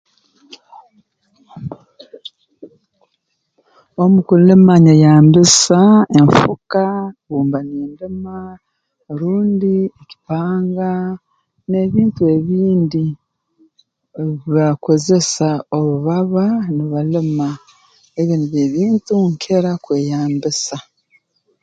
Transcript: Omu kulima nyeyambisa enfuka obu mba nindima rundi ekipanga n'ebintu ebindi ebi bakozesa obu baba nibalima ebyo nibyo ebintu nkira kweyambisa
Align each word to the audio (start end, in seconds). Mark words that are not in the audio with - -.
Omu 4.03 4.19
kulima 4.27 4.73
nyeyambisa 4.85 5.79
enfuka 6.19 6.85
obu 7.27 7.41
mba 7.45 7.59
nindima 7.69 8.35
rundi 9.19 9.73
ekipanga 10.01 10.91
n'ebintu 11.69 12.21
ebindi 12.35 13.05
ebi 14.19 14.35
bakozesa 14.55 15.49
obu 15.77 15.93
baba 16.07 16.45
nibalima 16.75 17.47
ebyo 18.19 18.33
nibyo 18.37 18.59
ebintu 18.67 19.13
nkira 19.31 19.71
kweyambisa 19.83 20.77